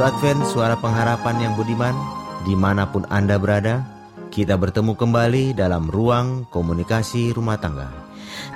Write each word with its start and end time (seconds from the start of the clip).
Radio 0.00 0.16
Advent 0.16 0.48
Suara 0.48 0.80
Pengharapan 0.80 1.36
yang 1.44 1.52
budiman 1.60 1.92
Di 2.48 2.56
mana 2.56 2.88
pun 2.88 3.04
Anda 3.12 3.36
berada 3.36 3.84
Kita 4.32 4.56
bertemu 4.56 4.96
kembali 4.96 5.52
dalam 5.52 5.92
ruang 5.92 6.48
komunikasi 6.48 7.36
rumah 7.36 7.60
tangga. 7.60 7.92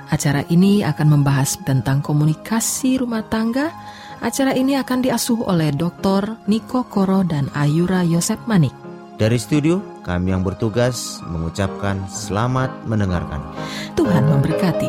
Acara 0.08 0.40
ini 0.48 0.80
akan 0.80 1.20
membahas 1.20 1.60
tentang 1.60 2.00
komunikasi 2.00 2.96
rumah 2.96 3.28
tangga. 3.28 3.76
Acara 4.24 4.56
ini 4.56 4.72
akan 4.80 5.04
diasuh 5.04 5.44
oleh 5.44 5.68
Dr. 5.68 6.48
Niko 6.48 6.88
Koro 6.88 7.20
dan 7.28 7.52
Ayura 7.52 8.00
Yosep 8.08 8.48
Manik. 8.48 8.72
Dari 9.20 9.36
studio 9.36 9.84
kami 10.00 10.32
yang 10.32 10.48
bertugas 10.48 11.20
mengucapkan 11.28 12.08
selamat 12.08 12.72
mendengarkan. 12.88 13.44
Tuhan 13.92 14.32
memberkati 14.32 14.88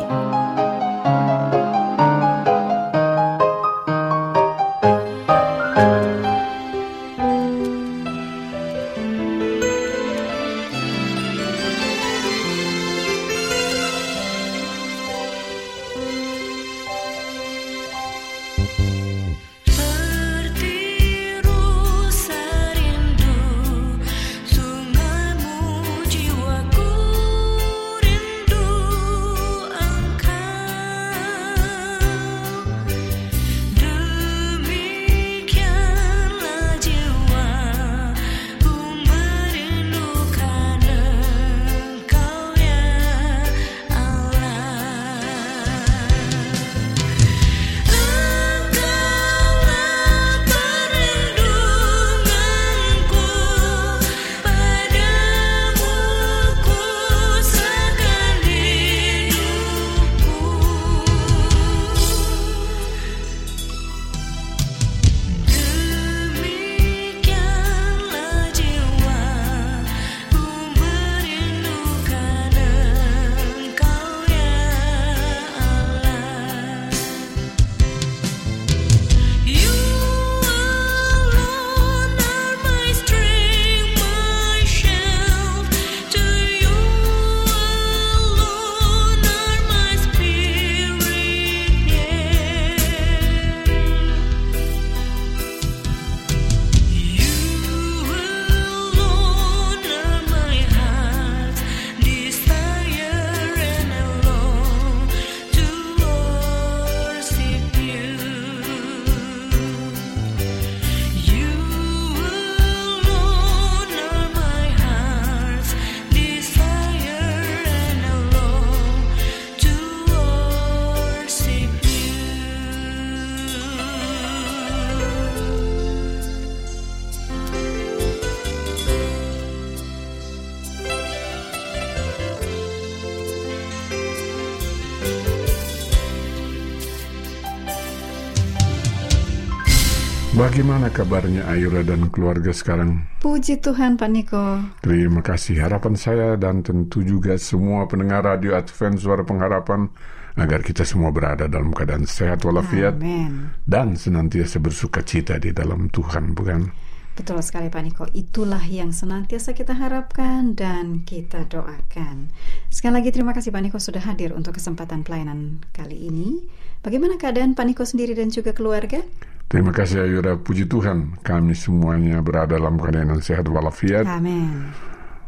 Bagaimana 140.36 140.92
kabarnya 140.92 141.48
Ayura 141.48 141.80
dan 141.80 142.12
keluarga 142.12 142.52
sekarang? 142.52 143.08
Puji 143.24 143.56
Tuhan 143.56 143.96
Pak 143.96 144.10
Niko. 144.12 144.60
Terima 144.84 145.24
kasih. 145.24 145.64
Harapan 145.64 145.96
saya 145.96 146.36
dan 146.36 146.60
tentu 146.60 147.00
juga 147.00 147.40
semua 147.40 147.88
pendengar 147.88 148.20
radio 148.20 148.52
Advent 148.52 149.00
Suara 149.00 149.24
Pengharapan 149.24 149.88
agar 150.36 150.60
kita 150.60 150.84
semua 150.84 151.08
berada 151.08 151.48
dalam 151.48 151.72
keadaan 151.72 152.04
sehat 152.04 152.44
walafiat 152.44 153.00
Amen. 153.00 153.56
dan 153.64 153.96
senantiasa 153.96 154.60
bersuka 154.60 155.00
cita 155.00 155.40
di 155.40 155.56
dalam 155.56 155.88
Tuhan, 155.88 156.36
bukan? 156.36 156.68
Betul 157.16 157.40
sekali 157.40 157.72
Pak 157.72 157.82
Niko, 157.88 158.04
itulah 158.12 158.60
yang 158.60 158.92
senantiasa 158.92 159.56
kita 159.56 159.72
harapkan 159.72 160.52
dan 160.52 161.00
kita 161.08 161.48
doakan. 161.48 162.28
Sekali 162.68 163.00
lagi 163.00 163.08
terima 163.08 163.32
kasih 163.32 163.56
Pak 163.56 163.62
Niko 163.64 163.80
sudah 163.80 164.04
hadir 164.04 164.36
untuk 164.36 164.60
kesempatan 164.60 165.00
pelayanan 165.00 165.64
kali 165.72 166.12
ini. 166.12 166.44
Bagaimana 166.84 167.16
keadaan 167.16 167.56
Pak 167.56 167.64
Niko 167.72 167.88
sendiri 167.88 168.12
dan 168.12 168.28
juga 168.28 168.52
keluarga? 168.52 169.00
Terima 169.46 169.70
kasih 169.70 170.02
Ayura, 170.02 170.34
puji 170.34 170.66
Tuhan 170.66 171.22
kami 171.22 171.54
semuanya 171.54 172.18
berada 172.18 172.58
dalam 172.58 172.82
keadaan 172.82 173.14
yang 173.14 173.22
sehat 173.22 173.46
walafiat. 173.46 174.02
Amin. 174.02 174.74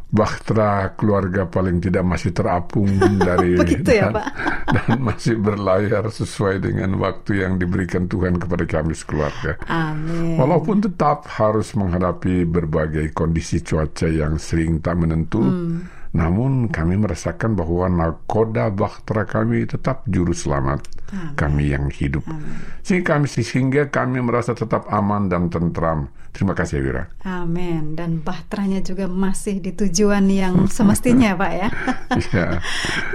Bahtera 0.08 0.96
keluarga 0.98 1.46
paling 1.46 1.78
tidak 1.78 2.02
masih 2.02 2.34
terapung 2.34 2.88
dari 3.28 3.54
Begitu 3.54 3.86
ya, 3.86 4.10
dan, 4.10 4.18
Pak. 4.18 4.26
dan 4.74 4.98
masih 5.06 5.38
berlayar 5.38 6.10
sesuai 6.10 6.66
dengan 6.66 6.98
waktu 6.98 7.46
yang 7.46 7.62
diberikan 7.62 8.10
Tuhan 8.10 8.42
kepada 8.42 8.66
kami 8.66 8.96
sekeluarga. 8.98 9.54
Amin. 9.70 10.34
Walaupun 10.34 10.82
tetap 10.82 11.28
harus 11.38 11.76
menghadapi 11.78 12.42
berbagai 12.42 13.14
kondisi 13.14 13.62
cuaca 13.62 14.10
yang 14.10 14.34
sering 14.42 14.82
tak 14.82 14.98
menentu, 14.98 15.46
hmm. 15.46 15.97
Namun 16.16 16.72
kami 16.72 16.96
merasakan 16.96 17.52
bahwa 17.52 17.88
nakoda 17.88 18.72
bahtera 18.72 19.28
kami 19.28 19.68
tetap 19.68 20.08
juru 20.08 20.32
selamat 20.32 20.88
Amen. 21.12 21.34
kami 21.36 21.64
yang 21.76 21.92
hidup. 21.92 22.24
Sehingga 22.80 23.20
kami, 23.20 23.26
sehingga 23.28 23.92
kami 23.92 24.24
merasa 24.24 24.56
tetap 24.56 24.88
aman 24.88 25.28
dan 25.28 25.52
tentram. 25.52 26.08
Terima 26.32 26.52
kasih 26.54 26.84
Wira. 26.84 27.10
Amin. 27.24 27.96
Dan 27.98 28.20
bahteranya 28.22 28.84
juga 28.84 29.08
masih 29.08 29.58
di 29.58 29.74
tujuan 29.74 30.28
yang 30.28 30.68
semestinya 30.68 31.34
Pak 31.34 31.52
ya. 31.52 31.68
yeah. 32.32 32.52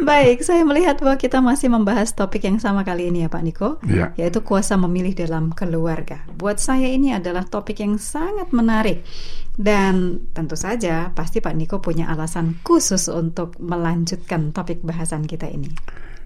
Baik, 0.01 0.41
saya 0.43 0.65
melihat 0.65 0.99
bahwa 0.99 1.15
kita 1.15 1.39
masih 1.39 1.69
membahas 1.71 2.11
topik 2.11 2.43
yang 2.43 2.57
sama 2.57 2.81
kali 2.83 3.13
ini 3.13 3.23
ya 3.23 3.29
Pak 3.29 3.43
Niko. 3.45 3.69
Yeah. 3.85 4.11
Yaitu 4.19 4.41
kuasa 4.41 4.75
memilih 4.75 5.13
dalam 5.15 5.53
keluarga. 5.53 6.25
Buat 6.35 6.59
saya 6.59 6.89
ini 6.89 7.13
adalah 7.13 7.45
topik 7.45 7.79
yang 7.79 8.01
sangat 8.01 8.51
menarik. 8.51 9.05
Dan 9.53 10.25
tentu 10.33 10.57
saja 10.57 11.13
pasti 11.13 11.37
Pak 11.37 11.53
Niko 11.53 11.77
punya 11.77 12.09
alasan 12.09 12.57
khusus 12.65 13.05
untuk 13.07 13.53
melanjutkan 13.61 14.49
topik 14.49 14.81
bahasan 14.81 15.29
kita 15.29 15.45
ini. 15.45 15.69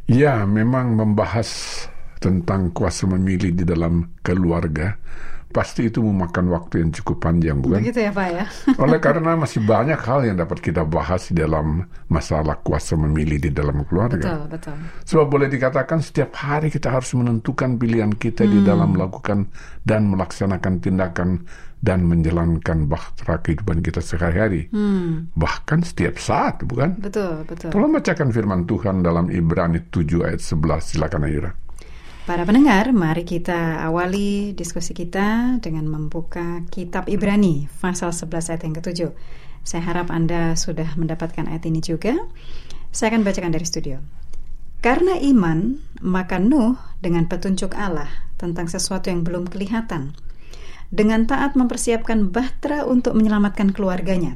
Ya, 0.08 0.48
memang 0.48 0.96
membahas 0.96 1.52
tentang 2.24 2.72
kuasa 2.72 3.06
memilih 3.06 3.54
di 3.54 3.68
dalam 3.68 4.18
keluarga 4.24 4.98
pasti 5.48 5.88
itu 5.88 6.04
memakan 6.04 6.52
waktu 6.52 6.84
yang 6.84 6.92
cukup 6.92 7.24
panjang, 7.24 7.58
bukan? 7.64 7.80
Begitu 7.80 8.06
ya, 8.06 8.12
Pak 8.12 8.28
ya. 8.30 8.46
Oleh 8.84 9.00
karena 9.00 9.34
masih 9.40 9.64
banyak 9.64 9.98
hal 9.98 10.28
yang 10.28 10.38
dapat 10.38 10.60
kita 10.60 10.84
bahas 10.84 11.32
di 11.32 11.40
dalam 11.40 11.88
masalah 12.12 12.60
kuasa 12.62 13.00
memilih 13.00 13.40
di 13.40 13.52
dalam 13.52 13.88
keluarga. 13.88 14.20
Betul, 14.20 14.42
betul. 14.52 14.78
Sebab 15.08 15.26
boleh 15.26 15.48
dikatakan 15.48 16.04
setiap 16.04 16.36
hari 16.36 16.68
kita 16.68 16.92
harus 16.92 17.16
menentukan 17.16 17.80
pilihan 17.80 18.12
kita 18.14 18.44
hmm. 18.44 18.52
di 18.52 18.60
dalam 18.62 18.90
melakukan 18.94 19.48
dan 19.88 20.12
melaksanakan 20.12 20.74
tindakan 20.84 21.30
dan 21.78 22.10
menjalankan 22.10 22.90
bahtera 22.90 23.38
kehidupan 23.40 23.86
kita 23.86 24.02
sehari-hari. 24.02 24.68
Hmm. 24.74 25.30
Bahkan 25.38 25.86
setiap 25.86 26.18
saat, 26.18 26.66
bukan? 26.66 26.98
Betul, 26.98 27.46
betul. 27.46 27.70
Tolong 27.70 27.94
bacakan 27.94 28.34
firman 28.34 28.66
Tuhan 28.66 29.06
dalam 29.06 29.30
Ibrani 29.30 29.86
7 29.94 30.26
ayat 30.26 30.42
11. 30.42 30.98
Silakan 30.98 31.24
Ayura. 31.30 31.52
Para 32.28 32.44
pendengar, 32.44 32.92
mari 32.92 33.24
kita 33.24 33.80
awali 33.88 34.52
diskusi 34.52 34.92
kita 34.92 35.64
dengan 35.64 35.88
membuka 35.88 36.60
kitab 36.68 37.08
Ibrani 37.08 37.72
pasal 37.80 38.12
11 38.12 38.52
ayat 38.52 38.62
yang 38.68 38.76
ketujuh. 38.76 39.12
Saya 39.64 39.88
harap 39.88 40.12
Anda 40.12 40.60
sudah 40.60 40.92
mendapatkan 41.00 41.48
ayat 41.48 41.64
ini 41.72 41.80
juga. 41.80 42.20
Saya 42.92 43.16
akan 43.16 43.24
bacakan 43.24 43.56
dari 43.56 43.64
studio. 43.64 44.04
Karena 44.84 45.16
iman, 45.16 45.80
maka 46.04 46.36
Nuh 46.36 46.76
dengan 47.00 47.32
petunjuk 47.32 47.72
Allah 47.80 48.12
tentang 48.36 48.68
sesuatu 48.68 49.08
yang 49.08 49.24
belum 49.24 49.48
kelihatan, 49.48 50.12
dengan 50.92 51.32
taat 51.32 51.56
mempersiapkan 51.56 52.28
bahtera 52.28 52.84
untuk 52.84 53.16
menyelamatkan 53.16 53.72
keluarganya. 53.72 54.36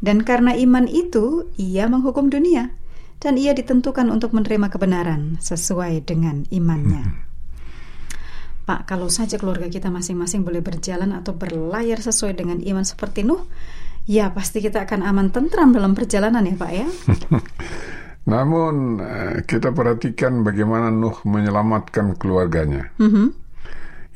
Dan 0.00 0.24
karena 0.24 0.56
iman 0.56 0.88
itu, 0.88 1.52
ia 1.60 1.84
menghukum 1.84 2.32
dunia 2.32 2.72
dan 3.20 3.40
ia 3.40 3.52
ditentukan 3.56 4.10
untuk 4.10 4.34
menerima 4.36 4.68
kebenaran 4.70 5.36
sesuai 5.40 6.04
dengan 6.04 6.44
imannya. 6.48 7.04
Hmm. 7.04 7.22
Pak, 8.64 8.88
kalau 8.88 9.12
saja 9.12 9.36
keluarga 9.36 9.68
kita 9.68 9.92
masing-masing 9.92 10.40
boleh 10.40 10.64
berjalan 10.64 11.12
atau 11.12 11.36
berlayar 11.36 12.00
sesuai 12.00 12.32
dengan 12.32 12.58
iman 12.64 12.80
seperti 12.80 13.20
Nuh, 13.20 13.44
ya 14.08 14.32
pasti 14.32 14.64
kita 14.64 14.88
akan 14.88 15.04
aman 15.04 15.28
tentram 15.28 15.68
dalam 15.68 15.92
perjalanan 15.92 16.48
ya 16.48 16.56
Pak 16.56 16.72
ya. 16.72 16.88
Namun 18.32 19.04
eh, 19.04 19.36
kita 19.44 19.68
perhatikan 19.76 20.40
bagaimana 20.40 20.88
Nuh 20.88 21.20
menyelamatkan 21.28 22.16
keluarganya. 22.16 22.88
Mm 22.96 23.10
-hmm. 23.12 23.28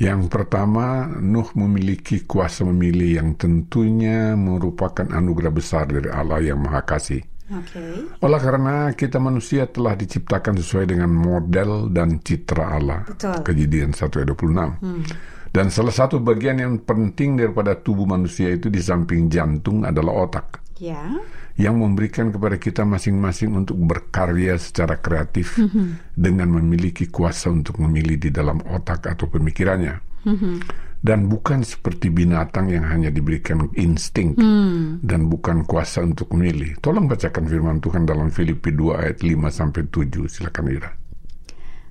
Yang 0.01 0.31
pertama, 0.33 1.11
Nuh 1.21 1.53
memiliki 1.53 2.25
kuasa 2.25 2.65
memilih 2.65 3.21
yang 3.21 3.37
tentunya 3.37 4.33
merupakan 4.33 5.05
anugerah 5.05 5.53
besar 5.53 5.85
dari 5.93 6.09
Allah 6.09 6.41
yang 6.41 6.63
Maha 6.63 6.89
Kasih. 6.89 7.21
Okay. 7.49 8.05
Oleh 8.21 8.41
karena 8.45 8.93
kita 8.93 9.17
manusia 9.17 9.65
telah 9.65 9.97
diciptakan 9.97 10.61
sesuai 10.61 10.93
dengan 10.93 11.09
model 11.09 11.89
dan 11.89 12.21
citra 12.21 12.77
Allah. 12.77 13.01
Betul. 13.09 13.41
Kejadian 13.41 13.97
1 13.97 14.05
ayat 14.05 14.29
26. 14.37 14.85
Hmm. 14.85 15.03
Dan 15.49 15.73
salah 15.73 15.95
satu 15.97 16.21
bagian 16.21 16.61
yang 16.61 16.75
penting 16.85 17.41
daripada 17.41 17.73
tubuh 17.73 18.05
manusia 18.05 18.53
itu 18.53 18.69
di 18.69 18.85
samping 18.85 19.33
jantung 19.33 19.89
adalah 19.89 20.29
otak. 20.29 20.61
Ya. 20.77 21.09
Yang 21.57 21.75
memberikan 21.81 22.29
kepada 22.31 22.61
kita 22.61 22.85
masing-masing 22.85 23.57
untuk 23.57 23.81
berkarya 23.81 24.61
secara 24.61 25.01
kreatif 25.01 25.59
mm 25.59 25.69
-hmm. 25.73 25.87
dengan 26.15 26.53
memiliki 26.53 27.09
kuasa 27.09 27.51
untuk 27.51 27.81
memilih 27.83 28.21
di 28.21 28.31
dalam 28.31 28.61
otak 28.63 29.09
atau 29.09 29.27
pemikirannya. 29.27 29.99
Mm 30.29 30.37
-hmm 30.37 30.78
dan 30.99 31.31
bukan 31.31 31.63
seperti 31.63 32.11
binatang 32.11 32.75
yang 32.75 32.83
hanya 32.83 33.15
diberikan 33.15 33.71
insting 33.79 34.35
hmm. 34.35 35.03
dan 35.07 35.31
bukan 35.31 35.63
kuasa 35.63 36.03
untuk 36.03 36.35
memilih. 36.35 36.75
Tolong 36.83 37.07
bacakan 37.07 37.47
firman 37.47 37.79
Tuhan 37.79 38.03
dalam 38.03 38.35
Filipi 38.35 38.75
2 38.75 38.99
ayat 38.99 39.19
5 39.23 39.39
sampai 39.51 39.83
7. 39.87 40.27
Silakan 40.27 40.67
Ira. 40.75 40.91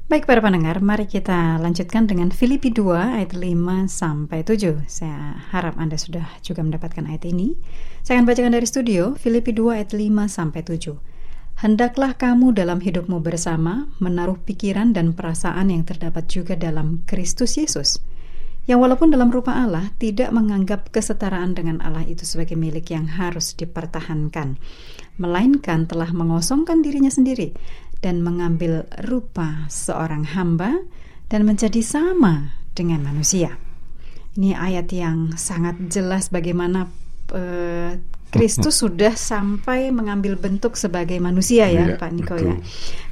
Baik 0.07 0.23
para 0.23 0.39
pendengar, 0.39 0.79
mari 0.79 1.03
kita 1.03 1.59
lanjutkan 1.59 2.07
dengan 2.07 2.31
Filipi 2.31 2.71
2 2.71 3.19
ayat 3.19 3.35
5 3.35 3.91
sampai 3.91 4.39
7. 4.43 4.87
Saya 4.87 5.35
harap 5.51 5.75
Anda 5.75 5.99
sudah 5.99 6.23
juga 6.39 6.63
mendapatkan 6.63 7.03
ayat 7.07 7.27
ini. 7.27 7.59
Saya 8.07 8.19
akan 8.19 8.27
bacakan 8.27 8.55
dari 8.55 8.67
studio 8.67 9.19
Filipi 9.19 9.51
2 9.51 9.75
ayat 9.83 9.91
5 9.91 10.31
sampai 10.31 10.63
7. 10.63 10.95
Hendaklah 11.57 12.15
kamu 12.15 12.55
dalam 12.55 12.79
hidupmu 12.79 13.19
bersama 13.19 13.89
menaruh 13.99 14.39
pikiran 14.39 14.95
dan 14.95 15.11
perasaan 15.11 15.73
yang 15.73 15.83
terdapat 15.83 16.29
juga 16.29 16.53
dalam 16.55 17.03
Kristus 17.09 17.57
Yesus 17.57 17.99
yang 18.67 18.83
walaupun 18.83 19.07
dalam 19.15 19.31
rupa 19.31 19.55
Allah 19.55 19.95
tidak 19.95 20.27
menganggap 20.35 20.91
kesetaraan 20.91 21.55
dengan 21.55 21.79
Allah 21.79 22.03
itu 22.03 22.27
sebagai 22.27 22.59
milik 22.59 22.91
yang 22.91 23.07
harus 23.07 23.55
dipertahankan, 23.55 24.59
melainkan 25.15 25.87
telah 25.87 26.11
mengosongkan 26.11 26.83
dirinya 26.83 27.07
sendiri 27.07 27.55
dan 28.03 28.19
mengambil 28.19 28.83
rupa 29.07 29.65
seorang 29.71 30.27
hamba 30.35 30.83
dan 31.31 31.47
menjadi 31.47 31.79
sama 31.79 32.59
dengan 32.75 33.07
manusia. 33.07 33.55
Ini 34.35 34.53
ayat 34.53 34.91
yang 34.93 35.33
sangat 35.39 35.89
jelas 35.89 36.29
bagaimana 36.29 36.91
uh, 37.33 37.91
Kristus 38.27 38.83
sudah 38.83 39.15
sampai 39.15 39.87
mengambil 39.89 40.35
bentuk 40.35 40.75
sebagai 40.75 41.15
manusia 41.23 41.71
ya, 41.71 41.95
ya 41.95 41.95
Pak 41.95 42.11
Niko 42.11 42.35
ya. 42.35 42.59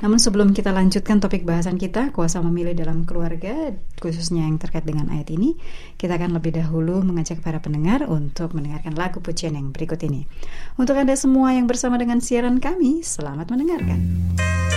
Namun 0.03 0.19
sebelum 0.19 0.51
kita 0.51 0.75
lanjutkan 0.75 1.23
topik 1.23 1.47
bahasan 1.47 1.79
kita 1.79 2.12
kuasa 2.12 2.44
memilih 2.44 2.75
dalam 2.75 3.07
keluarga 3.07 3.71
khususnya 4.03 4.44
yang 4.44 4.59
terkait 4.59 4.83
dengan 4.83 5.07
ayat 5.07 5.31
ini, 5.31 5.56
kita 5.95 6.19
akan 6.19 6.35
lebih 6.35 6.59
dahulu 6.59 7.00
mengajak 7.01 7.39
para 7.39 7.63
pendengar 7.63 8.03
untuk 8.12 8.51
mendengarkan 8.51 8.91
lagu 9.00 9.23
pujian 9.23 9.56
yang 9.56 9.71
berikut 9.71 10.03
ini. 10.03 10.27
Untuk 10.75 11.00
Anda 11.00 11.15
semua 11.15 11.56
yang 11.56 11.65
bersama 11.65 11.95
dengan 11.95 12.19
siaran 12.19 12.59
kami, 12.59 13.00
selamat 13.00 13.47
mendengarkan. 13.47 14.00
manusia 14.35 14.75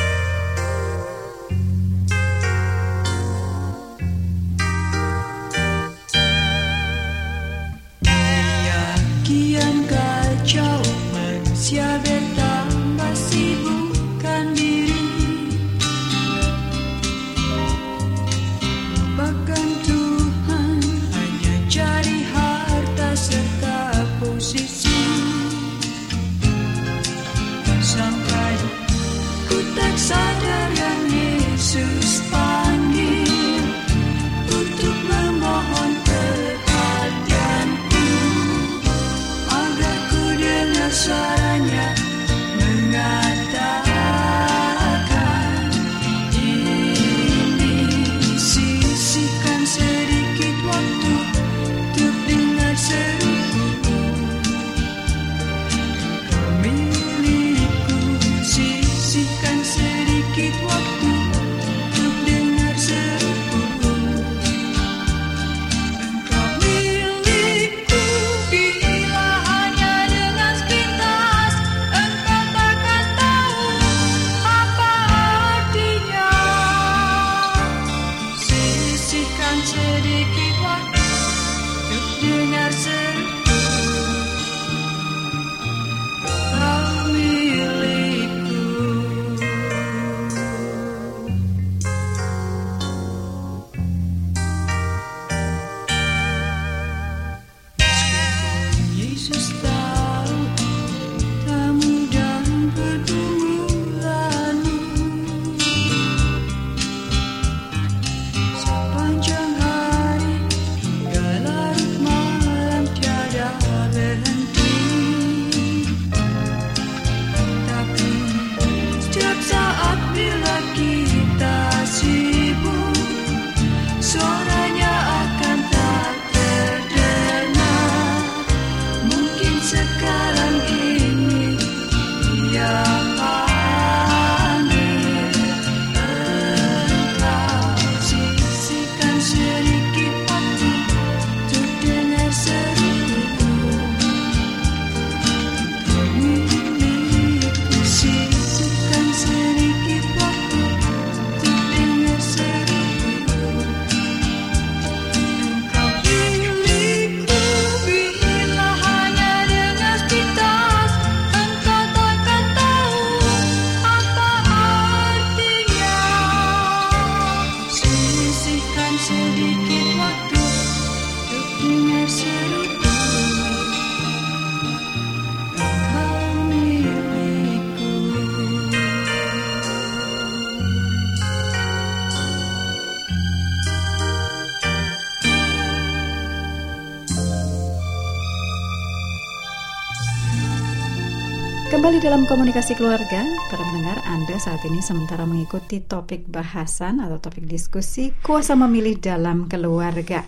dalam 192.08 192.24
komunikasi 192.24 192.72
keluarga, 192.72 193.20
para 193.52 193.60
pendengar 193.68 194.00
Anda 194.08 194.40
saat 194.40 194.64
ini 194.64 194.80
sementara 194.80 195.28
mengikuti 195.28 195.84
topik 195.84 196.24
bahasan 196.24 197.04
atau 197.04 197.20
topik 197.20 197.44
diskusi 197.44 198.16
kuasa 198.24 198.56
memilih 198.56 198.96
dalam 198.96 199.44
keluarga. 199.44 200.24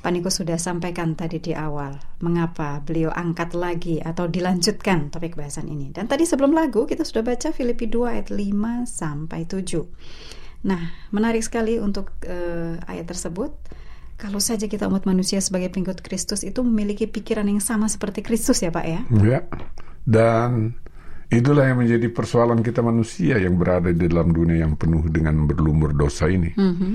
Pak 0.00 0.08
Niko 0.08 0.32
sudah 0.32 0.56
sampaikan 0.56 1.12
tadi 1.20 1.36
di 1.36 1.52
awal 1.52 2.00
mengapa 2.24 2.80
beliau 2.80 3.12
angkat 3.12 3.52
lagi 3.52 4.00
atau 4.00 4.24
dilanjutkan 4.24 5.12
topik 5.12 5.36
bahasan 5.36 5.68
ini. 5.68 5.92
Dan 5.92 6.08
tadi 6.08 6.24
sebelum 6.24 6.56
lagu 6.56 6.88
kita 6.88 7.04
sudah 7.04 7.20
baca 7.20 7.52
Filipi 7.52 7.92
2 7.92 8.08
ayat 8.08 8.32
5 8.32 8.88
sampai 8.88 9.44
7. 9.44 10.64
Nah, 10.64 10.80
menarik 11.12 11.44
sekali 11.44 11.76
untuk 11.76 12.08
uh, 12.24 12.80
ayat 12.88 13.04
tersebut. 13.04 13.52
Kalau 14.16 14.40
saja 14.40 14.64
kita 14.64 14.88
umat 14.88 15.04
manusia 15.04 15.44
sebagai 15.44 15.68
pengikut 15.76 16.00
Kristus 16.00 16.40
itu 16.40 16.64
memiliki 16.64 17.04
pikiran 17.04 17.44
yang 17.44 17.60
sama 17.60 17.84
seperti 17.84 18.24
Kristus 18.24 18.64
ya 18.64 18.72
Pak 18.72 18.86
ya. 18.88 19.00
Ya. 19.20 19.40
Dan 20.08 20.87
Itulah 21.28 21.68
yang 21.68 21.84
menjadi 21.84 22.08
persoalan 22.08 22.64
kita 22.64 22.80
manusia 22.80 23.36
yang 23.36 23.60
berada 23.60 23.92
di 23.92 24.08
dalam 24.08 24.32
dunia 24.32 24.64
yang 24.64 24.80
penuh 24.80 25.04
dengan 25.12 25.44
berlumur 25.44 25.92
dosa 25.92 26.24
ini. 26.24 26.56
Mm 26.56 26.72
-hmm. 26.72 26.92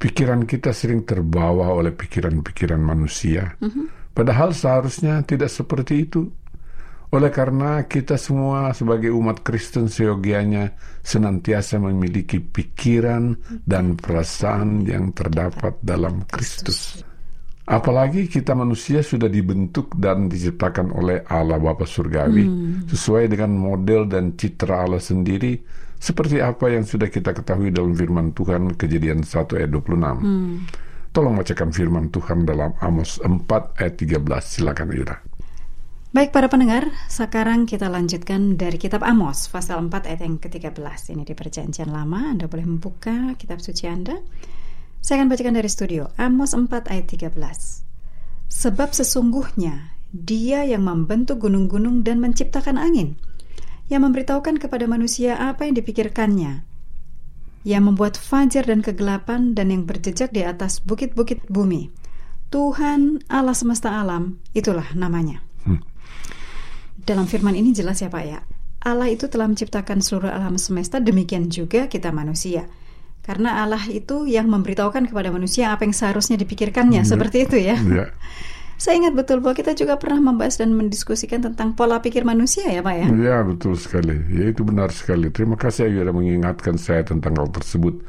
Pikiran 0.00 0.48
kita 0.48 0.72
sering 0.72 1.04
terbawa 1.04 1.68
oleh 1.76 1.92
pikiran-pikiran 1.92 2.80
manusia, 2.80 3.52
mm 3.60 3.68
-hmm. 3.68 3.84
padahal 4.16 4.56
seharusnya 4.56 5.20
tidak 5.28 5.52
seperti 5.52 6.08
itu. 6.08 6.24
Oleh 7.10 7.28
karena 7.28 7.84
kita 7.90 8.14
semua 8.14 8.70
sebagai 8.70 9.10
umat 9.10 9.42
Kristen 9.42 9.90
seyogianya 9.90 10.78
senantiasa 11.02 11.82
memiliki 11.82 12.38
pikiran 12.38 13.34
dan 13.66 13.98
perasaan 13.98 14.86
yang 14.86 15.10
terdapat 15.10 15.74
dalam 15.82 16.22
Kristus. 16.30 17.02
Apalagi 17.70 18.26
kita 18.26 18.50
manusia 18.58 18.98
sudah 18.98 19.30
dibentuk 19.30 19.94
dan 19.94 20.26
diciptakan 20.26 20.90
oleh 20.90 21.22
Allah 21.30 21.54
Bapa 21.62 21.86
Surgawi 21.86 22.42
hmm. 22.42 22.90
sesuai 22.90 23.30
dengan 23.30 23.54
model 23.54 24.10
dan 24.10 24.34
citra 24.34 24.90
Allah 24.90 24.98
sendiri 24.98 25.54
seperti 25.94 26.42
apa 26.42 26.66
yang 26.66 26.82
sudah 26.82 27.06
kita 27.06 27.30
ketahui 27.30 27.70
dalam 27.70 27.94
firman 27.94 28.34
Tuhan 28.34 28.74
Kejadian 28.74 29.22
1 29.22 29.54
ayat 29.54 29.70
26. 29.70 29.86
Hmm. 29.86 30.66
Tolong 31.14 31.38
bacakan 31.38 31.70
firman 31.70 32.10
Tuhan 32.10 32.42
dalam 32.42 32.74
Amos 32.82 33.22
4 33.22 33.46
ayat 33.78 33.94
13. 33.94 34.18
Silakan 34.42 34.90
Yura. 34.90 35.16
Baik 36.10 36.34
para 36.34 36.50
pendengar, 36.50 36.90
sekarang 37.06 37.70
kita 37.70 37.86
lanjutkan 37.86 38.58
dari 38.58 38.82
kitab 38.82 39.06
Amos 39.06 39.46
pasal 39.46 39.78
4 39.86 40.10
ayat 40.10 40.26
yang 40.26 40.42
ke-13. 40.42 41.14
Ini 41.14 41.22
di 41.22 41.38
perjanjian 41.38 41.86
lama, 41.86 42.34
Anda 42.34 42.50
boleh 42.50 42.66
membuka 42.66 43.38
kitab 43.38 43.62
suci 43.62 43.86
Anda. 43.86 44.18
Saya 45.00 45.24
akan 45.24 45.32
bacakan 45.32 45.56
dari 45.56 45.70
studio, 45.72 46.12
Amos 46.20 46.52
4 46.52 46.68
ayat 46.92 47.06
13. 47.08 47.32
Sebab 48.52 48.92
sesungguhnya 48.92 49.96
dia 50.12 50.66
yang 50.68 50.84
membentuk 50.84 51.40
gunung-gunung 51.40 52.04
dan 52.04 52.20
menciptakan 52.20 52.76
angin, 52.76 53.16
yang 53.88 54.04
memberitahukan 54.04 54.60
kepada 54.60 54.84
manusia 54.84 55.40
apa 55.40 55.64
yang 55.64 55.74
dipikirkannya, 55.80 56.68
yang 57.64 57.82
membuat 57.88 58.20
fajar 58.20 58.68
dan 58.68 58.84
kegelapan 58.84 59.56
dan 59.56 59.72
yang 59.72 59.88
berjejak 59.88 60.30
di 60.36 60.44
atas 60.44 60.84
bukit-bukit 60.84 61.48
bumi. 61.48 61.88
Tuhan 62.52 63.24
Allah 63.30 63.56
semesta 63.56 63.96
alam, 64.02 64.36
itulah 64.52 64.92
namanya. 64.92 65.40
Hmm. 65.64 65.80
Dalam 67.00 67.24
firman 67.24 67.56
ini 67.56 67.72
jelas 67.72 68.04
ya 68.04 68.12
Pak 68.12 68.24
ya, 68.26 68.44
Allah 68.84 69.08
itu 69.08 69.28
telah 69.28 69.48
menciptakan 69.48 70.00
seluruh 70.04 70.32
alam 70.32 70.56
semesta, 70.60 70.98
demikian 71.00 71.48
juga 71.48 71.88
kita 71.88 72.12
manusia. 72.12 72.68
Karena 73.20 73.62
Allah 73.62 73.84
itu 73.92 74.24
yang 74.24 74.48
memberitahukan 74.48 75.12
kepada 75.12 75.28
manusia 75.28 75.70
apa 75.70 75.84
yang 75.84 75.92
seharusnya 75.92 76.40
dipikirkannya, 76.40 77.04
ya, 77.04 77.08
seperti 77.08 77.44
itu 77.44 77.56
ya. 77.60 77.76
ya. 77.76 78.06
Saya 78.80 78.96
ingat 78.96 79.12
betul 79.12 79.44
bahwa 79.44 79.52
kita 79.60 79.76
juga 79.76 80.00
pernah 80.00 80.32
membahas 80.32 80.56
dan 80.56 80.72
mendiskusikan 80.72 81.44
tentang 81.44 81.76
pola 81.76 82.00
pikir 82.00 82.24
manusia 82.24 82.64
ya 82.64 82.80
Pak 82.80 82.94
ya. 82.96 83.06
Iya 83.12 83.36
betul 83.44 83.76
sekali, 83.76 84.16
ya 84.32 84.48
itu 84.48 84.64
benar 84.64 84.88
sekali. 84.88 85.28
Terima 85.28 85.52
kasih 85.60 85.84
Ayu 85.84 86.00
sudah 86.00 86.16
mengingatkan 86.16 86.80
saya 86.80 87.04
tentang 87.04 87.36
hal 87.36 87.52
tersebut. 87.52 88.00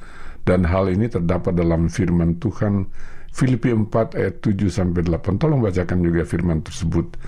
Dan 0.47 0.63
hal 0.63 0.87
ini 0.87 1.11
terdapat 1.11 1.59
dalam 1.59 1.91
firman 1.91 2.39
Tuhan 2.39 2.87
Filipi 3.35 3.75
4 3.75 4.15
ayat 4.15 4.39
7 4.39 4.71
sampai 4.71 5.03
8. 5.03 5.43
Tolong 5.43 5.59
bacakan 5.59 5.99
juga 6.07 6.23
firman 6.23 6.63
tersebut 6.63 7.19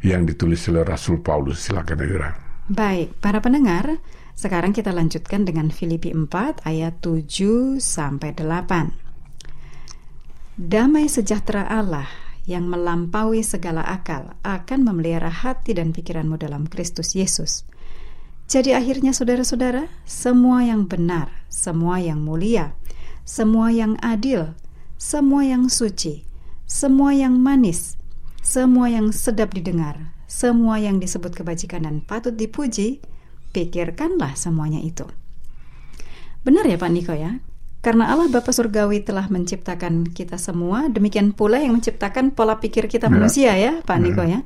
yang 0.00 0.24
ditulis 0.24 0.64
oleh 0.72 0.80
Rasul 0.80 1.20
Paulus. 1.20 1.68
Silakan 1.68 2.00
Ayu. 2.00 2.16
Baik, 2.72 3.12
para 3.20 3.44
pendengar, 3.44 4.00
sekarang 4.38 4.70
kita 4.70 4.94
lanjutkan 4.94 5.42
dengan 5.42 5.66
Filipi 5.74 6.14
4 6.14 6.62
ayat 6.62 7.02
7 7.02 7.82
sampai 7.82 8.30
8. 8.38 8.94
Damai 10.54 11.10
sejahtera 11.10 11.66
Allah 11.66 12.06
yang 12.46 12.70
melampaui 12.70 13.42
segala 13.42 13.82
akal 13.82 14.38
akan 14.46 14.86
memelihara 14.86 15.26
hati 15.26 15.74
dan 15.74 15.90
pikiranmu 15.90 16.38
dalam 16.38 16.70
Kristus 16.70 17.18
Yesus. 17.18 17.66
Jadi 18.46 18.78
akhirnya 18.78 19.10
saudara-saudara, 19.10 19.90
semua 20.06 20.62
yang 20.62 20.86
benar, 20.86 21.34
semua 21.50 21.98
yang 21.98 22.22
mulia, 22.22 22.78
semua 23.26 23.74
yang 23.74 23.98
adil, 24.06 24.54
semua 25.02 25.42
yang 25.42 25.66
suci, 25.66 26.22
semua 26.62 27.10
yang 27.10 27.34
manis, 27.42 27.98
semua 28.38 28.86
yang 28.86 29.10
sedap 29.10 29.50
didengar, 29.50 30.14
semua 30.30 30.78
yang 30.78 31.02
disebut 31.02 31.34
kebajikan 31.34 31.82
dan 31.90 31.98
patut 32.06 32.38
dipuji, 32.38 33.02
Pikirkanlah 33.52 34.36
semuanya 34.36 34.80
itu. 34.82 35.08
Benar 36.44 36.64
ya 36.64 36.76
Pak 36.80 36.90
Niko 36.92 37.14
ya? 37.16 37.40
Karena 37.78 38.10
Allah 38.10 38.26
Bapa 38.26 38.50
Surgawi 38.50 39.06
telah 39.06 39.30
menciptakan 39.30 40.10
kita 40.10 40.34
semua, 40.34 40.90
demikian 40.90 41.30
pula 41.30 41.62
yang 41.62 41.78
menciptakan 41.78 42.34
pola 42.34 42.58
pikir 42.58 42.90
kita 42.90 43.06
ya. 43.06 43.12
manusia 43.12 43.52
ya, 43.54 43.72
Pak 43.86 43.96
ya. 43.96 44.02
Niko 44.02 44.22
ya. 44.26 44.40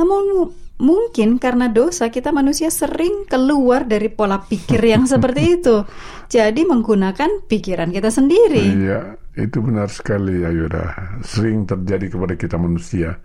Namun 0.00 0.48
mungkin 0.80 1.36
karena 1.36 1.68
dosa 1.68 2.08
kita 2.08 2.32
manusia 2.32 2.72
sering 2.72 3.28
keluar 3.28 3.84
dari 3.84 4.08
pola 4.08 4.40
pikir 4.40 4.80
yang 4.80 5.04
seperti 5.12 5.60
itu. 5.60 5.84
Jadi 6.32 6.64
menggunakan 6.64 7.44
pikiran 7.44 7.92
kita 7.92 8.08
sendiri. 8.08 8.64
Iya, 8.64 9.20
itu 9.36 9.60
benar 9.60 9.92
sekali 9.92 10.40
Ayuda. 10.40 11.20
Sering 11.20 11.68
terjadi 11.68 12.08
kepada 12.08 12.32
kita 12.32 12.56
manusia 12.56 13.20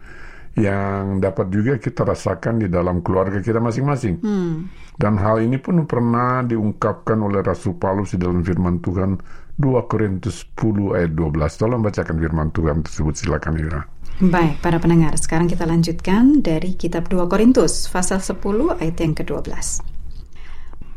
yang 0.56 1.20
dapat 1.20 1.52
juga 1.52 1.76
kita 1.76 2.08
rasakan 2.08 2.64
di 2.64 2.68
dalam 2.72 3.04
keluarga 3.04 3.44
kita 3.44 3.60
masing-masing. 3.60 4.24
Hmm. 4.24 4.72
Dan 4.96 5.20
hal 5.20 5.44
ini 5.44 5.60
pun 5.60 5.84
pernah 5.84 6.40
diungkapkan 6.48 7.20
oleh 7.20 7.44
Rasul 7.44 7.76
Paulus 7.76 8.16
di 8.16 8.24
dalam 8.24 8.40
firman 8.40 8.80
Tuhan 8.80 9.20
2 9.60 9.92
Korintus 9.92 10.48
10 10.56 10.96
ayat 10.96 11.12
12. 11.12 11.60
Tolong 11.60 11.84
bacakan 11.84 12.16
firman 12.16 12.48
Tuhan 12.56 12.78
tersebut 12.88 13.14
silakan 13.20 13.60
Ira. 13.60 13.82
Baik, 14.24 14.64
para 14.64 14.80
pendengar, 14.80 15.12
sekarang 15.20 15.52
kita 15.52 15.68
lanjutkan 15.68 16.40
dari 16.40 16.80
kitab 16.80 17.12
2 17.12 17.28
Korintus 17.28 17.92
pasal 17.92 18.24
10 18.24 18.40
ayat 18.80 18.96
yang 19.04 19.12
ke-12. 19.12 19.84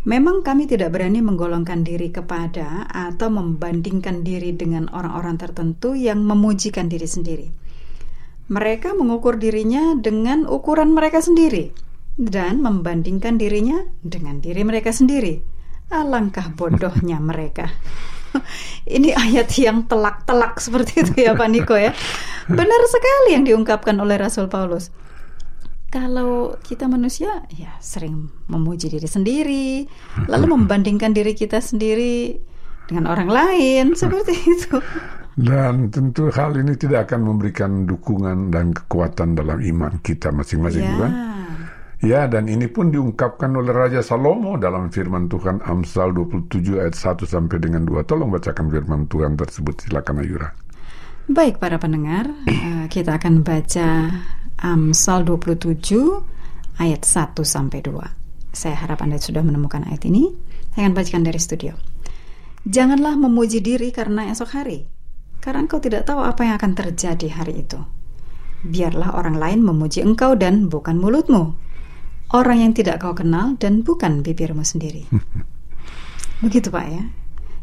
Memang 0.06 0.46
kami 0.46 0.70
tidak 0.70 0.94
berani 0.94 1.18
menggolongkan 1.18 1.82
diri 1.82 2.14
kepada 2.14 2.86
atau 2.86 3.26
membandingkan 3.26 4.22
diri 4.22 4.54
dengan 4.54 4.86
orang-orang 4.94 5.34
tertentu 5.34 5.98
yang 5.98 6.22
memujikan 6.22 6.86
diri 6.86 7.10
sendiri 7.10 7.67
mereka 8.49 8.97
mengukur 8.97 9.37
dirinya 9.37 9.93
dengan 9.97 10.49
ukuran 10.49 10.97
mereka 10.97 11.21
sendiri 11.21 11.73
dan 12.19 12.64
membandingkan 12.64 13.38
dirinya 13.38 13.85
dengan 14.02 14.40
diri 14.43 14.64
mereka 14.64 14.90
sendiri. 14.90 15.45
Alangkah 15.88 16.50
bodohnya 16.52 17.23
mereka. 17.31 17.71
Ini 18.85 19.17
ayat 19.17 19.49
yang 19.57 19.88
telak-telak 19.88 20.61
seperti 20.61 21.00
itu 21.00 21.14
ya 21.28 21.33
Pak 21.33 21.49
Niko 21.49 21.76
ya. 21.76 21.97
Benar 22.49 22.81
sekali 22.88 23.37
yang 23.37 23.45
diungkapkan 23.45 23.97
oleh 23.97 24.21
Rasul 24.21 24.52
Paulus. 24.52 24.93
Kalau 25.88 26.61
kita 26.61 26.85
manusia 26.85 27.49
ya 27.49 27.73
sering 27.81 28.28
memuji 28.52 28.93
diri 28.93 29.09
sendiri, 29.09 29.88
lalu 30.28 30.52
membandingkan 30.52 31.17
diri 31.17 31.33
kita 31.33 31.64
sendiri 31.64 32.37
dengan 32.85 33.09
orang 33.09 33.33
lain 33.33 33.97
seperti 33.97 34.37
itu. 34.37 34.76
Dan 35.38 35.95
tentu 35.95 36.35
hal 36.35 36.59
ini 36.59 36.75
tidak 36.75 37.07
akan 37.07 37.30
memberikan 37.30 37.87
dukungan 37.87 38.50
dan 38.50 38.75
kekuatan 38.75 39.38
dalam 39.38 39.62
iman 39.62 40.02
kita 40.02 40.35
masing-masing, 40.35 40.83
ya. 40.83 40.90
bukan? 40.99 41.12
Ya, 42.02 42.21
dan 42.26 42.50
ini 42.50 42.66
pun 42.66 42.90
diungkapkan 42.90 43.54
oleh 43.54 43.71
Raja 43.71 44.02
Salomo 44.02 44.59
dalam 44.59 44.90
firman 44.90 45.30
Tuhan 45.30 45.62
Amsal 45.62 46.11
27 46.11 46.83
ayat 46.83 46.99
1 46.99 47.23
sampai 47.23 47.59
dengan 47.62 47.87
2. 47.87 48.02
Tolong 48.02 48.35
bacakan 48.35 48.66
firman 48.66 49.07
Tuhan 49.07 49.38
tersebut, 49.38 49.87
silakan 49.87 50.26
Ayura. 50.26 50.50
Baik 51.30 51.62
para 51.62 51.78
pendengar, 51.78 52.26
eh, 52.50 52.90
kita 52.90 53.18
akan 53.18 53.47
baca 53.47 54.11
Amsal 54.59 55.23
27 55.23 56.18
ayat 56.83 57.07
1 57.07 57.47
sampai 57.47 57.78
2. 57.78 58.11
Saya 58.50 58.75
harap 58.75 59.07
Anda 59.07 59.23
sudah 59.23 59.47
menemukan 59.47 59.87
ayat 59.87 60.02
ini. 60.02 60.35
Saya 60.75 60.90
akan 60.90 60.95
bacakan 60.99 61.23
dari 61.23 61.38
studio. 61.38 61.78
Janganlah 62.66 63.14
memuji 63.14 63.62
diri 63.62 63.95
karena 63.95 64.35
esok 64.35 64.50
hari, 64.54 64.87
karena 65.49 65.64
engkau 65.64 65.81
tidak 65.81 66.05
tahu 66.05 66.21
apa 66.21 66.45
yang 66.45 66.61
akan 66.61 66.76
terjadi 66.76 67.33
hari 67.33 67.64
itu. 67.64 67.81
Biarlah 68.69 69.17
orang 69.17 69.40
lain 69.40 69.64
memuji 69.64 70.05
engkau 70.05 70.37
dan 70.37 70.69
bukan 70.69 71.00
mulutmu. 71.00 71.57
Orang 72.37 72.61
yang 72.61 72.76
tidak 72.76 73.00
kau 73.00 73.17
kenal 73.17 73.57
dan 73.57 73.81
bukan 73.81 74.21
bibirmu 74.21 74.61
sendiri. 74.61 75.09
Begitu 76.45 76.69
Pak 76.69 76.87
ya. 76.93 77.00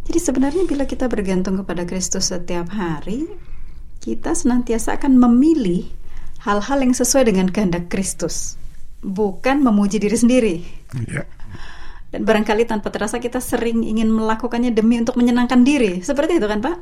Jadi 0.09 0.17
sebenarnya 0.17 0.65
bila 0.65 0.89
kita 0.89 1.05
bergantung 1.05 1.61
kepada 1.61 1.85
Kristus 1.85 2.33
setiap 2.33 2.73
hari, 2.73 3.29
kita 4.01 4.33
senantiasa 4.33 4.97
akan 4.97 5.21
memilih 5.21 5.85
hal-hal 6.41 6.81
yang 6.81 6.97
sesuai 6.97 7.29
dengan 7.29 7.53
kehendak 7.53 7.85
Kristus, 7.93 8.57
bukan 9.05 9.61
memuji 9.61 10.01
diri 10.01 10.17
sendiri. 10.17 10.55
Ya. 11.05 11.29
Dan 12.09 12.25
barangkali 12.25 12.65
tanpa 12.65 12.89
terasa 12.89 13.21
kita 13.21 13.37
sering 13.37 13.85
ingin 13.85 14.09
melakukannya 14.09 14.73
demi 14.73 14.97
untuk 14.97 15.21
menyenangkan 15.21 15.61
diri. 15.61 16.01
Seperti 16.01 16.41
itu 16.41 16.49
kan 16.49 16.65
Pak? 16.65 16.77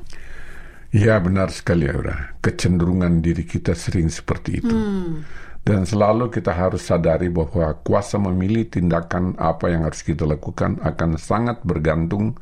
Ya 0.93 1.17
benar 1.17 1.49
sekali 1.49 1.89
udah. 1.89 2.37
Kecenderungan 2.37 3.17
diri 3.25 3.49
kita 3.49 3.73
sering 3.73 4.13
seperti 4.13 4.61
itu. 4.61 4.77
Hmm. 4.77 5.25
Dan 5.63 5.89
selalu 5.89 6.29
kita 6.29 6.53
harus 6.53 6.85
sadari 6.85 7.33
bahwa 7.33 7.73
kuasa 7.81 8.21
memilih 8.21 8.69
tindakan 8.69 9.33
apa 9.41 9.73
yang 9.73 9.87
harus 9.89 10.05
kita 10.05 10.27
lakukan 10.27 10.77
akan 10.85 11.17
sangat 11.17 11.63
bergantung 11.65 12.37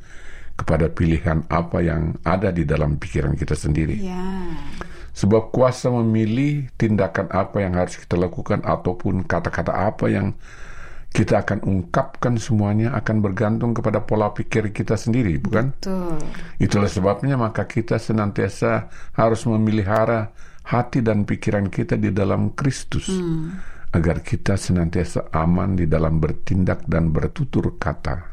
kepada 0.60 0.92
pilihan 0.92 1.48
apa 1.48 1.80
yang 1.80 2.18
ada 2.28 2.52
di 2.52 2.68
dalam 2.68 3.00
pikiran 3.00 3.38
kita 3.40 3.56
sendiri. 3.56 4.04
Yeah. 4.04 4.58
Sebab 5.16 5.54
kuasa 5.54 5.94
memilih 5.94 6.68
tindakan 6.76 7.32
apa 7.32 7.62
yang 7.64 7.78
harus 7.78 7.96
kita 8.00 8.20
lakukan 8.20 8.66
ataupun 8.68 9.24
kata-kata 9.28 9.70
apa 9.70 10.12
yang 10.12 10.34
kita 11.12 11.44
akan 11.44 11.60
ungkapkan 11.68 12.40
semuanya 12.40 12.96
akan 12.96 13.20
bergantung 13.20 13.76
kepada 13.76 14.00
pola 14.00 14.32
pikir 14.32 14.72
kita 14.72 14.96
sendiri, 14.96 15.36
bukan? 15.44 15.76
Betul. 15.76 16.16
Itulah 16.56 16.88
sebabnya 16.88 17.36
maka 17.36 17.68
kita 17.68 18.00
senantiasa 18.00 18.88
harus 19.20 19.44
memelihara 19.44 20.32
hati 20.64 21.04
dan 21.04 21.28
pikiran 21.28 21.68
kita 21.68 22.00
di 22.00 22.16
dalam 22.16 22.56
Kristus. 22.56 23.12
Hmm. 23.12 23.60
Agar 23.92 24.24
kita 24.24 24.56
senantiasa 24.56 25.36
aman 25.36 25.76
di 25.76 25.84
dalam 25.84 26.16
bertindak 26.24 26.88
dan 26.88 27.12
bertutur 27.12 27.76
kata. 27.76 28.31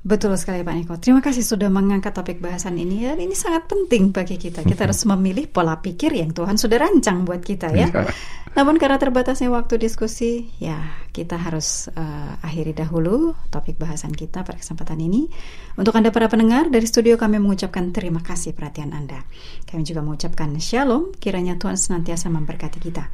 Betul 0.00 0.32
sekali 0.40 0.64
Pak 0.64 0.74
Niko. 0.80 0.94
Terima 0.96 1.20
kasih 1.20 1.44
sudah 1.44 1.68
mengangkat 1.68 2.16
topik 2.16 2.40
bahasan 2.40 2.80
ini 2.80 3.04
dan 3.04 3.20
ini 3.20 3.36
sangat 3.36 3.68
penting 3.68 4.16
bagi 4.16 4.40
kita. 4.40 4.64
Kita 4.64 4.88
harus 4.88 5.04
memilih 5.12 5.44
pola 5.44 5.76
pikir 5.76 6.16
yang 6.16 6.32
Tuhan 6.32 6.56
sudah 6.56 6.80
rancang 6.80 7.28
buat 7.28 7.44
kita 7.44 7.68
ya. 7.76 7.92
Iya. 7.92 8.08
Namun 8.50 8.80
karena 8.82 8.98
terbatasnya 8.98 9.46
waktu 9.52 9.78
diskusi, 9.78 10.50
ya 10.58 10.80
kita 11.12 11.38
harus 11.38 11.86
uh, 11.92 12.34
akhiri 12.42 12.74
dahulu 12.74 13.36
topik 13.52 13.78
bahasan 13.78 14.10
kita 14.10 14.40
pada 14.42 14.56
kesempatan 14.58 14.98
ini. 15.04 15.28
Untuk 15.76 15.94
Anda 15.94 16.10
para 16.10 16.26
pendengar 16.26 16.72
dari 16.72 16.88
studio 16.88 17.14
kami 17.20 17.38
mengucapkan 17.38 17.92
terima 17.92 18.24
kasih 18.24 18.56
perhatian 18.56 18.96
Anda. 18.96 19.22
Kami 19.68 19.84
juga 19.84 20.00
mengucapkan 20.02 20.50
shalom, 20.58 21.12
kiranya 21.20 21.60
Tuhan 21.60 21.76
senantiasa 21.78 22.32
memberkati 22.32 22.80
kita. 22.82 23.06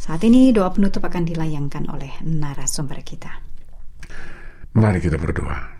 Saat 0.00 0.24
ini 0.24 0.50
doa 0.50 0.72
penutup 0.72 1.04
akan 1.04 1.22
dilayangkan 1.22 1.86
oleh 1.92 2.16
narasumber 2.26 3.04
kita. 3.06 3.30
Mari 4.74 4.98
kita 5.04 5.20
berdoa. 5.20 5.79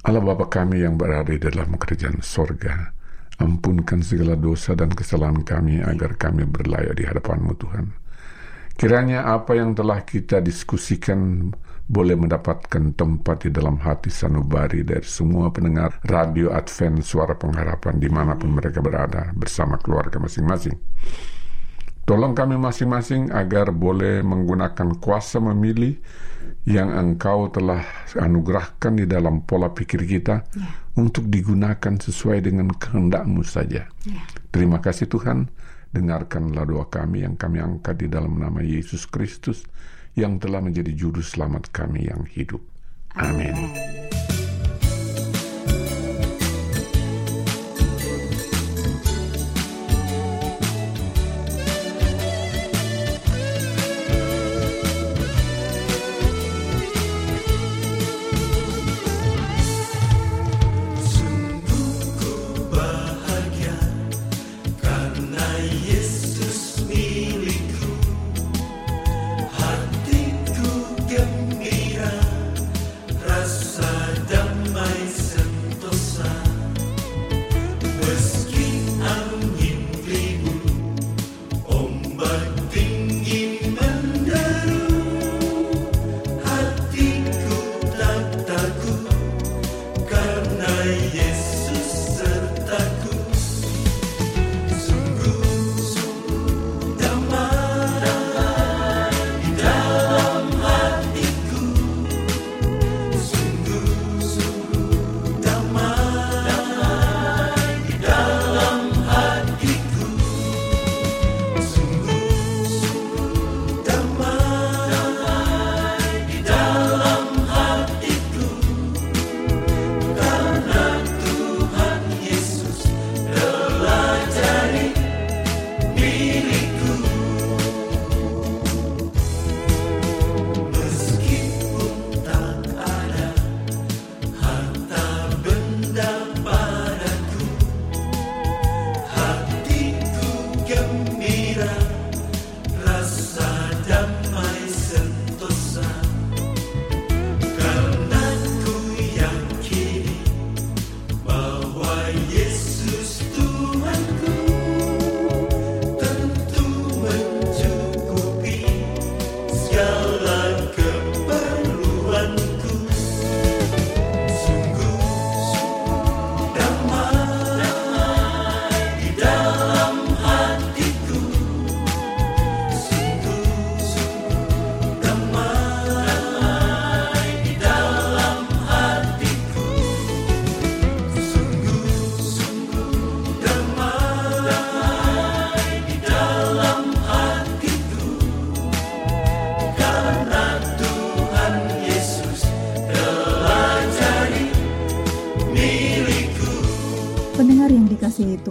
Allah 0.00 0.24
Bapa 0.24 0.48
kami 0.48 0.80
yang 0.80 0.96
berada 0.96 1.28
di 1.28 1.36
dalam 1.36 1.76
kerajaan 1.76 2.24
sorga, 2.24 2.88
ampunkan 3.36 4.00
segala 4.00 4.32
dosa 4.32 4.72
dan 4.72 4.88
kesalahan 4.88 5.44
kami 5.44 5.84
agar 5.84 6.16
kami 6.16 6.48
berlayak 6.48 6.96
di 6.96 7.04
hadapanmu 7.04 7.52
Tuhan. 7.60 7.86
Kiranya 8.80 9.28
apa 9.28 9.60
yang 9.60 9.76
telah 9.76 10.00
kita 10.00 10.40
diskusikan 10.40 11.52
boleh 11.84 12.16
mendapatkan 12.16 12.96
tempat 12.96 13.44
di 13.44 13.50
dalam 13.52 13.76
hati 13.76 14.08
sanubari 14.08 14.88
dari 14.88 15.04
semua 15.04 15.52
pendengar 15.52 16.00
radio 16.08 16.48
Advent 16.48 17.04
Suara 17.04 17.36
Pengharapan 17.36 18.00
di 18.00 18.08
mana 18.08 18.40
pun 18.40 18.56
mereka 18.56 18.80
berada 18.80 19.36
bersama 19.36 19.76
keluarga 19.76 20.16
masing-masing. 20.16 20.80
Tolong 22.10 22.34
kami 22.34 22.58
masing-masing 22.58 23.30
agar 23.30 23.70
boleh 23.70 24.26
menggunakan 24.26 24.98
kuasa 24.98 25.38
memilih 25.38 25.94
yang 26.66 26.90
engkau 26.90 27.46
telah 27.54 27.86
anugerahkan 28.18 28.98
di 28.98 29.06
dalam 29.06 29.46
pola 29.46 29.70
pikir 29.70 30.02
kita 30.02 30.42
ya. 30.42 30.66
untuk 30.98 31.30
digunakan 31.30 31.94
sesuai 32.02 32.42
dengan 32.42 32.74
kehendakmu 32.74 33.46
saja. 33.46 33.86
Ya. 34.02 34.22
Terima 34.50 34.82
kasih 34.82 35.06
Tuhan, 35.06 35.54
dengarkanlah 35.94 36.66
doa 36.66 36.90
kami 36.90 37.22
yang 37.22 37.38
kami 37.38 37.62
angkat 37.62 38.02
di 38.02 38.10
dalam 38.10 38.42
nama 38.42 38.58
Yesus 38.58 39.06
Kristus 39.06 39.62
yang 40.18 40.42
telah 40.42 40.58
menjadi 40.58 40.90
juru 40.90 41.22
selamat 41.22 41.70
kami 41.70 42.10
yang 42.10 42.26
hidup. 42.26 42.58
Amin. 43.14 43.54
Amen. 43.54 44.49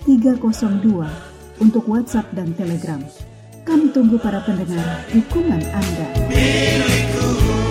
302 0.05 1.63
untuk 1.63 1.83
WhatsApp 1.87 2.27
dan 2.35 2.55
Telegram. 2.55 3.03
Kami 3.67 3.91
tunggu 3.93 4.17
para 4.17 4.41
pendengar 4.43 5.05
dukungan 5.11 5.61
Anda. 5.61 6.07
Demikianlah 6.27 7.68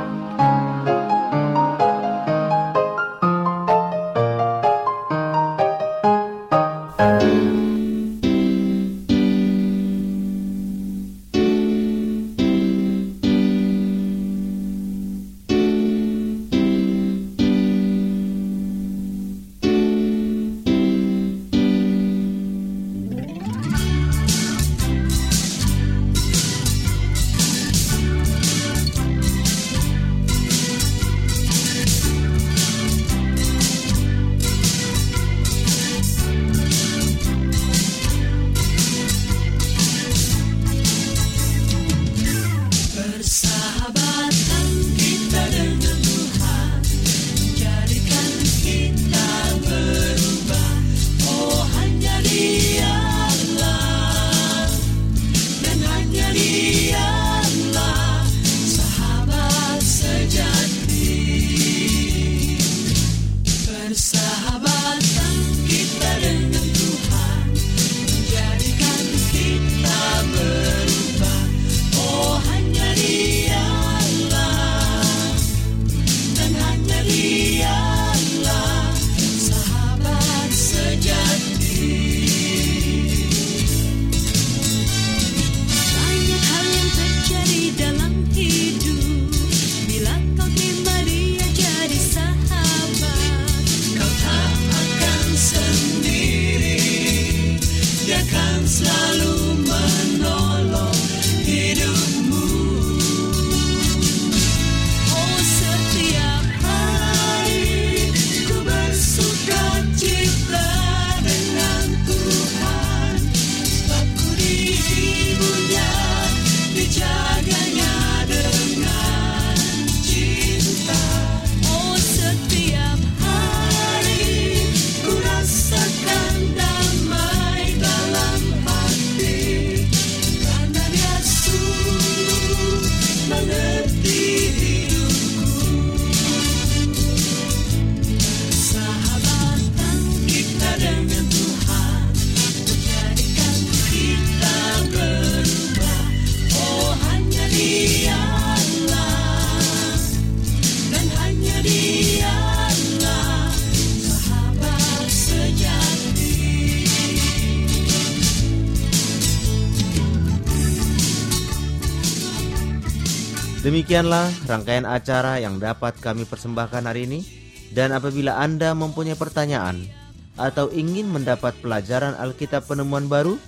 Demikianlah 163.86 164.50
rangkaian 164.50 164.82
acara 164.82 165.38
yang 165.38 165.62
dapat 165.62 165.94
kami 166.02 166.26
persembahkan 166.26 166.90
hari 166.90 167.06
ini. 167.06 167.22
Dan 167.70 167.94
apabila 167.94 168.34
Anda 168.34 168.74
mempunyai 168.74 169.14
pertanyaan 169.14 169.86
atau 170.34 170.74
ingin 170.74 171.06
mendapat 171.06 171.54
pelajaran 171.62 172.18
Alkitab 172.18 172.66
penemuan 172.66 173.06
baru, 173.06 173.38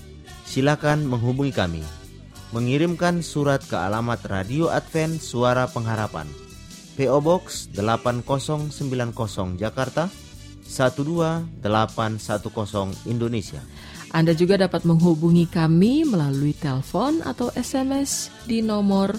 silakan 0.47 1.11
menghubungi 1.11 1.51
kami. 1.51 1.83
mengirimkan 2.55 3.19
surat 3.19 3.67
ke 3.67 3.75
alamat 3.75 4.23
Radio 4.31 4.71
Advent 4.71 5.19
Suara 5.19 5.67
Pengharapan. 5.67 6.31
PO 6.95 7.19
Box 7.19 7.75
8090 7.75 9.59
Jakarta 9.59 10.07
12810 10.63 11.51
Indonesia. 13.11 13.59
Anda 14.15 14.39
juga 14.39 14.55
dapat 14.55 14.87
menghubungi 14.87 15.51
kami 15.51 16.07
melalui 16.07 16.55
telepon 16.55 17.27
atau 17.27 17.51
SMS 17.59 18.31
di 18.47 18.63
nomor 18.63 19.19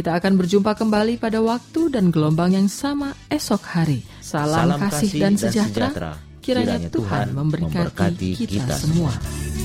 Kita 0.00 0.16
akan 0.16 0.32
berjumpa 0.40 0.80
kembali 0.80 1.20
pada 1.20 1.44
waktu 1.44 1.92
dan 1.92 2.08
gelombang 2.08 2.56
yang 2.56 2.72
sama 2.72 3.12
esok 3.28 3.60
hari. 3.68 4.00
Salam, 4.24 4.72
Salam 4.72 4.80
kasih, 4.80 5.10
dan 5.20 5.36
sejahtera. 5.36 5.92
Dan 5.92 5.92
sejahtera. 5.92 6.12
Kiranya, 6.40 6.66
Kiranya 6.80 6.88
Tuhan 6.88 7.26
memberkati, 7.36 7.68
memberkati 7.68 8.28
kita, 8.32 8.64
kita 8.64 8.74
semua. 8.80 9.12
semua. 9.12 9.59